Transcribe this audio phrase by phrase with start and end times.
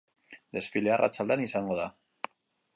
[0.57, 1.87] Desfilea arratsaldean izango da.